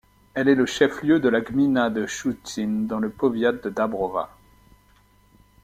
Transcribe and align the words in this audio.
Elle 0.33 0.47
est 0.49 0.55
le 0.55 0.65
chef-lieu 0.65 1.19
de 1.19 1.29
la 1.29 1.41
gmina 1.41 1.91
de 1.91 2.07
Szczucin, 2.07 2.87
dans 2.89 2.97
le 2.97 3.11
powiat 3.11 3.51
de 3.51 3.69
Dąbrowa. 3.69 4.35